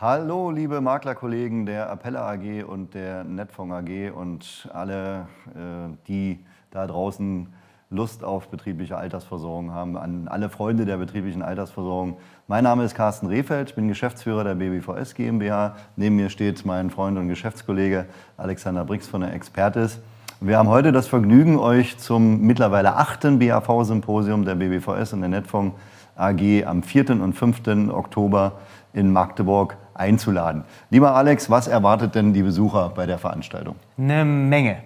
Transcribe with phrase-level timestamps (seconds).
[0.00, 6.38] Hallo, liebe Maklerkollegen der Appella AG und der Netfonds AG und alle, äh, die
[6.70, 7.48] da draußen
[7.90, 12.18] Lust auf betriebliche Altersversorgung haben, an alle Freunde der betrieblichen Altersversorgung.
[12.46, 15.74] Mein Name ist Carsten Rehfeld, ich bin Geschäftsführer der BBVS GmbH.
[15.96, 18.06] Neben mir steht mein Freund und Geschäftskollege
[18.36, 19.98] Alexander Brix von der Expertis.
[20.40, 25.74] Wir haben heute das Vergnügen, euch zum mittlerweile achten BAV-Symposium der BBVS und der Netfonds
[26.14, 27.10] AG am 4.
[27.20, 27.90] und 5.
[27.92, 28.52] Oktober
[28.92, 30.64] in Magdeburg einzuladen.
[30.90, 33.76] Lieber Alex, was erwartet denn die Besucher bei der Veranstaltung?
[33.96, 34.78] Eine Menge.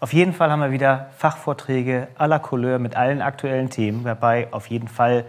[0.00, 4.48] Auf jeden Fall haben wir wieder Fachvorträge la Couleur mit allen aktuellen Themen dabei.
[4.50, 5.24] Auf jeden Fall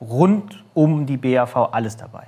[0.00, 2.24] rund um die BAV alles dabei.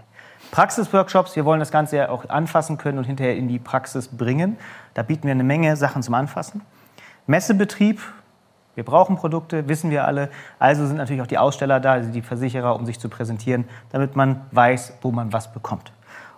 [0.51, 4.57] Praxisworkshops, wir wollen das Ganze ja auch anfassen können und hinterher in die Praxis bringen.
[4.95, 6.63] Da bieten wir eine Menge Sachen zum Anfassen.
[7.27, 8.01] Messebetrieb,
[8.75, 10.31] wir brauchen Produkte, wissen wir alle.
[10.59, 14.17] Also sind natürlich auch die Aussteller da, also die Versicherer, um sich zu präsentieren, damit
[14.17, 15.93] man weiß, wo man was bekommt.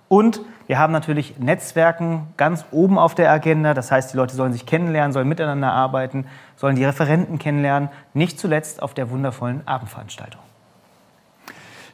[0.08, 3.74] Und wir haben natürlich Netzwerken ganz oben auf der Agenda.
[3.74, 6.26] Das heißt, die Leute sollen sich kennenlernen, sollen miteinander arbeiten,
[6.56, 7.88] sollen die Referenten kennenlernen.
[8.14, 10.40] Nicht zuletzt auf der wundervollen Abendveranstaltung.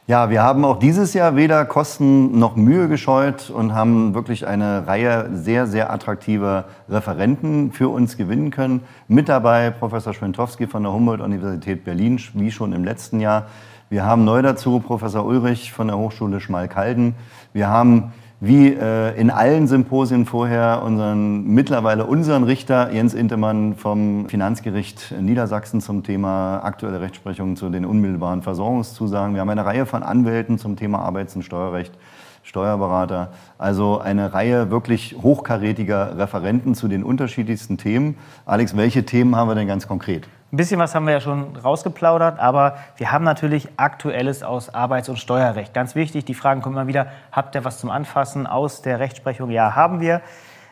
[0.05, 4.85] Ja, wir haben auch dieses Jahr weder Kosten noch Mühe gescheut und haben wirklich eine
[4.85, 8.81] Reihe sehr, sehr attraktiver Referenten für uns gewinnen können.
[9.07, 13.45] Mit dabei Professor Schwentowski von der Humboldt-Universität Berlin, wie schon im letzten Jahr.
[13.93, 17.13] Wir haben neu dazu Professor Ulrich von der Hochschule Schmalkalden.
[17.53, 24.27] Wir haben wie äh, in allen Symposien vorher unseren, mittlerweile unseren Richter Jens Intemann vom
[24.29, 29.35] Finanzgericht Niedersachsen zum Thema aktuelle Rechtsprechung zu den unmittelbaren Versorgungszusagen.
[29.35, 31.93] Wir haben eine Reihe von Anwälten zum Thema Arbeits- und Steuerrecht.
[32.41, 38.17] Steuerberater, also eine Reihe wirklich hochkarätiger Referenten zu den unterschiedlichsten Themen.
[38.47, 40.27] Alex, welche Themen haben wir denn ganz konkret?
[40.53, 45.09] Ein bisschen was haben wir ja schon rausgeplaudert, aber wir haben natürlich Aktuelles aus Arbeits-
[45.09, 45.73] und Steuerrecht.
[45.73, 49.49] Ganz wichtig, die Fragen kommen immer wieder, habt ihr was zum Anfassen aus der Rechtsprechung?
[49.49, 50.21] Ja, haben wir.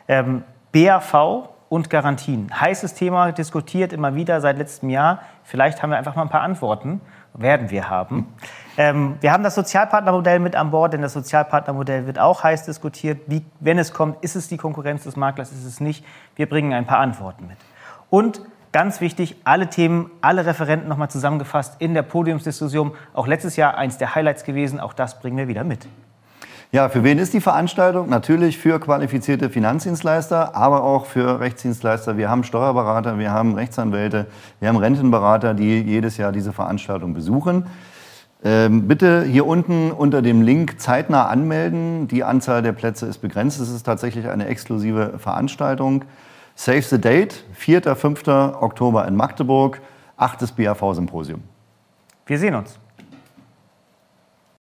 [0.07, 2.51] Ähm, BAV und Garantien.
[2.53, 5.23] Heißes Thema, diskutiert immer wieder seit letztem Jahr.
[5.43, 7.01] Vielleicht haben wir einfach mal ein paar Antworten.
[7.33, 8.31] Werden wir haben.
[8.77, 13.21] Ähm, wir haben das Sozialpartnermodell mit an Bord, denn das Sozialpartnermodell wird auch heiß diskutiert.
[13.25, 16.05] Wie, wenn es kommt, ist es die Konkurrenz des Maklers, ist es nicht?
[16.35, 17.57] Wir bringen ein paar Antworten mit.
[18.11, 18.41] Und
[18.71, 22.91] Ganz wichtig, alle Themen, alle Referenten nochmal zusammengefasst in der Podiumsdiskussion.
[23.13, 24.79] Auch letztes Jahr eins der Highlights gewesen.
[24.79, 25.87] Auch das bringen wir wieder mit.
[26.71, 28.07] Ja, für wen ist die Veranstaltung?
[28.07, 32.15] Natürlich für qualifizierte Finanzdienstleister, aber auch für Rechtsdienstleister.
[32.15, 34.27] Wir haben Steuerberater, wir haben Rechtsanwälte,
[34.61, 37.65] wir haben Rentenberater, die jedes Jahr diese Veranstaltung besuchen.
[38.41, 42.07] Ähm, bitte hier unten unter dem Link zeitnah anmelden.
[42.07, 43.59] Die Anzahl der Plätze ist begrenzt.
[43.59, 46.05] Es ist tatsächlich eine exklusive Veranstaltung.
[46.63, 47.95] Save the Date, 4.
[47.95, 48.27] 5.
[48.61, 49.81] Oktober in Magdeburg,
[50.15, 50.55] 8.
[50.55, 51.41] BAV-Symposium.
[52.27, 52.77] Wir sehen uns.